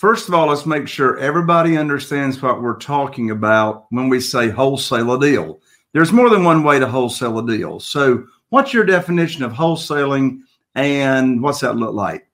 [0.00, 4.48] First of all, let's make sure everybody understands what we're talking about when we say
[4.48, 5.60] wholesale a deal.
[5.92, 7.80] There's more than one way to wholesale a deal.
[7.80, 10.38] So, what's your definition of wholesaling
[10.74, 12.26] and what's that look like?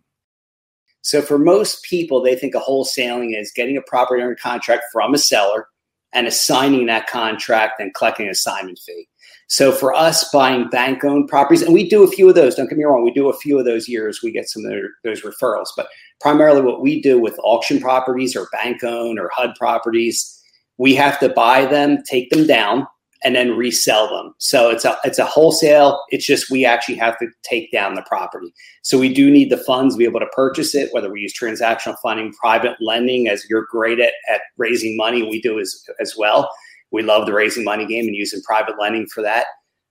[1.02, 5.12] So, for most people, they think of wholesaling is getting a property under contract from
[5.12, 5.66] a seller
[6.12, 9.08] and assigning that contract and collecting an assignment fee.
[9.48, 12.68] So for us buying bank owned properties, and we do a few of those, don't
[12.68, 14.72] get me wrong, we do a few of those years, we get some of
[15.04, 15.68] those referrals.
[15.76, 15.88] But
[16.20, 20.32] primarily what we do with auction properties or bank owned or HUD properties,
[20.78, 22.86] we have to buy them, take them down,
[23.24, 24.34] and then resell them.
[24.38, 26.00] So it's a it's a wholesale.
[26.10, 28.52] It's just we actually have to take down the property.
[28.82, 31.34] So we do need the funds to be able to purchase it, whether we use
[31.34, 36.14] transactional funding, private lending, as you're great at, at raising money, we do as as
[36.16, 36.50] well.
[36.90, 39.46] We love the raising money game and using private lending for that.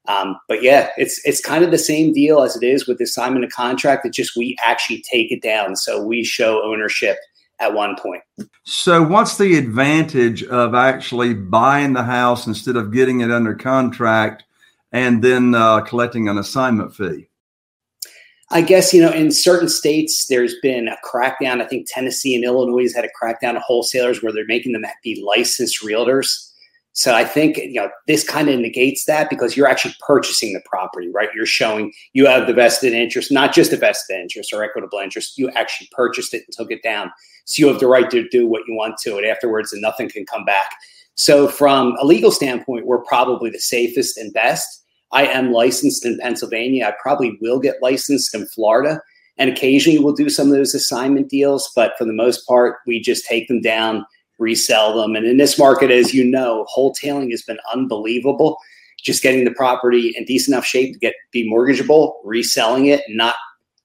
[0.08, 3.06] Um, but yeah, it's it's kind of the same deal as it is with the
[3.06, 4.06] assignment of contract.
[4.06, 7.18] It's just we actually take it down, so we show ownership
[7.60, 8.22] at one point.
[8.64, 14.44] So, what's the advantage of actually buying the house instead of getting it under contract
[14.92, 17.28] and then uh, collecting an assignment fee?
[18.52, 21.62] I guess, you know, in certain states, there's been a crackdown.
[21.62, 24.86] I think Tennessee and Illinois has had a crackdown of wholesalers where they're making them
[25.04, 26.45] be licensed realtors.
[26.96, 30.62] So I think you know this kind of negates that because you're actually purchasing the
[30.66, 31.28] property, right?
[31.36, 35.38] You're showing you have the vested interest, not just the vested interest or equitable interest.
[35.38, 37.12] You actually purchased it and took it down,
[37.44, 40.10] so you have the right to do what you want to it afterwards, and nothing
[40.10, 40.70] can come back.
[41.16, 44.84] So from a legal standpoint, we're probably the safest and best.
[45.12, 46.86] I am licensed in Pennsylvania.
[46.86, 49.02] I probably will get licensed in Florida,
[49.38, 51.70] and occasionally we'll do some of those assignment deals.
[51.76, 54.06] But for the most part, we just take them down
[54.38, 55.16] resell them.
[55.16, 58.58] And in this market, as you know, wholetailing has been unbelievable.
[59.04, 63.36] Just getting the property in decent enough shape to get be mortgageable, reselling it, not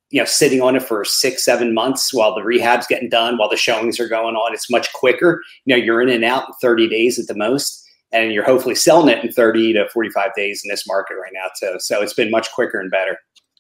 [0.09, 3.51] you know sitting on it for six, seven months while the rehab's getting done, while
[3.51, 4.55] the showings are going on.
[4.55, 5.43] It's much quicker.
[5.67, 7.87] You know, you're in and out in 30 days at the most.
[8.13, 11.49] And you're hopefully selling it in 30 to 45 days in this market right now,
[11.61, 11.77] too.
[11.79, 13.17] So it's been much quicker and better.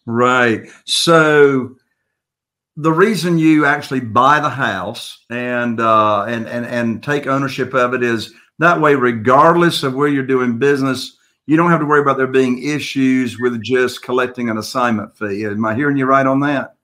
[0.07, 0.69] Right.
[0.87, 1.77] So
[2.81, 7.95] the reason you actually buy the house and uh, and and and take ownership of
[7.95, 11.17] it is that way, regardless of where you're doing business,
[11.47, 15.45] you don't have to worry about there being issues with just collecting an assignment fee.
[15.45, 16.75] Am I hearing you right on that?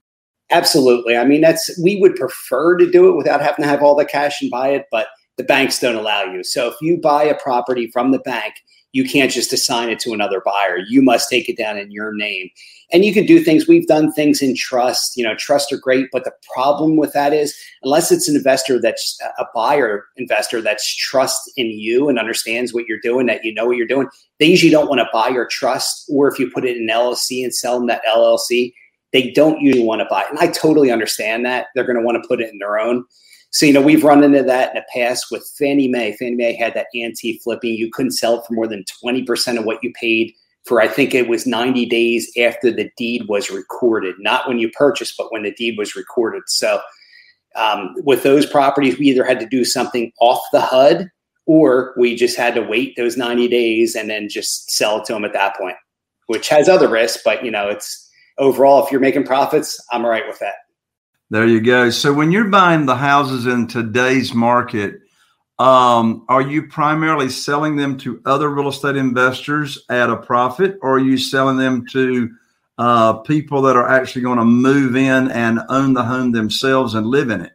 [0.50, 1.16] Absolutely.
[1.16, 4.04] I mean, that's we would prefer to do it without having to have all the
[4.04, 6.44] cash and buy it, but the banks don't allow you.
[6.44, 8.54] So if you buy a property from the bank,
[8.96, 10.78] you can't just assign it to another buyer.
[10.78, 12.50] You must take it down in your name
[12.92, 16.06] and you can do things we've done things in trust you know trust are great
[16.12, 17.52] but the problem with that is
[17.82, 22.86] unless it's an investor that's a buyer investor that's trust in you and understands what
[22.86, 24.06] you're doing that you know what you're doing
[24.38, 27.42] they usually don't want to buy your trust or if you put it in llc
[27.42, 28.72] and sell them that llc
[29.12, 30.24] they don't usually want to buy.
[30.28, 31.68] And I totally understand that.
[31.74, 33.04] They're going to want to put it in their own.
[33.56, 36.14] So, you know, we've run into that in the past with Fannie Mae.
[36.18, 37.72] Fannie Mae had that anti flipping.
[37.72, 40.34] You couldn't sell it for more than 20% of what you paid
[40.66, 44.68] for, I think it was 90 days after the deed was recorded, not when you
[44.72, 46.42] purchased, but when the deed was recorded.
[46.48, 46.82] So,
[47.54, 51.08] um, with those properties, we either had to do something off the HUD
[51.46, 55.14] or we just had to wait those 90 days and then just sell it to
[55.14, 55.76] them at that point,
[56.26, 60.10] which has other risks, but you know, it's overall, if you're making profits, I'm all
[60.10, 60.65] right with that.
[61.30, 61.90] There you go.
[61.90, 65.00] So when you're buying the houses in today's market,
[65.58, 70.96] um, are you primarily selling them to other real estate investors at a profit, or
[70.96, 72.30] are you selling them to
[72.78, 77.06] uh, people that are actually going to move in and own the home themselves and
[77.06, 77.52] live in it?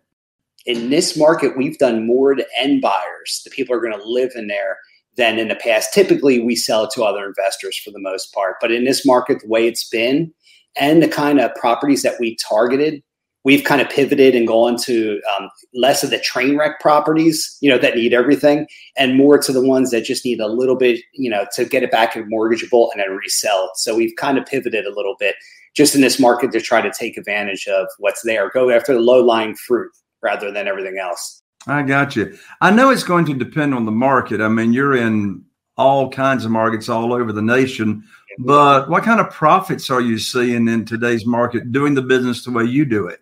[0.66, 3.42] In this market, we've done more to end buyers.
[3.46, 4.80] The people are going to live in there
[5.16, 5.94] than in the past.
[5.94, 8.58] Typically, we sell to other investors for the most part.
[8.60, 10.34] But in this market, the way it's been
[10.80, 13.04] and the kind of properties that we targeted,
[13.44, 17.70] we've kind of pivoted and gone to um, less of the train wreck properties, you
[17.70, 18.68] know, that need everything,
[18.98, 21.84] and more to the ones that just need a little bit, you know, to get
[21.84, 23.78] it back and mortgageable and then resell it.
[23.78, 25.36] So we've kind of pivoted a little bit
[25.74, 29.00] just in this market to try to take advantage of what's there, go after the
[29.00, 29.92] low lying fruit
[30.22, 31.42] rather than everything else.
[31.68, 32.38] I got you.
[32.60, 34.42] I know it's going to depend on the market.
[34.42, 35.44] I mean, you're in
[35.78, 38.04] all kinds of markets all over the nation.
[38.40, 42.52] But what kind of profits are you seeing in today's market doing the business the
[42.52, 43.22] way you do it?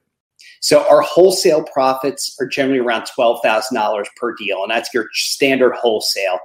[0.61, 5.07] So our wholesale profits are generally around twelve thousand dollars per deal, and that's your
[5.13, 6.39] standard wholesale.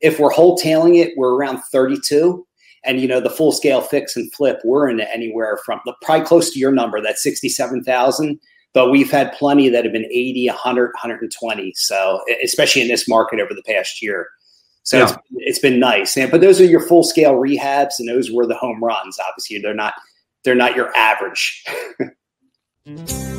[0.00, 2.46] If we're wholetailing it, we're around thirty-two,
[2.84, 6.50] and you know the full scale fix and flip, we're in anywhere from probably close
[6.50, 8.38] to your number, that's sixty-seven thousand.
[8.72, 11.72] But we've had plenty that have been 80, 100, 120.
[11.76, 14.28] So especially in this market over the past year.
[14.82, 15.04] So yeah.
[15.04, 16.14] it's, it's been nice.
[16.14, 19.18] And, but those are your full scale rehabs, and those were the home runs.
[19.26, 19.94] Obviously, they're not
[20.44, 21.64] they're not your average.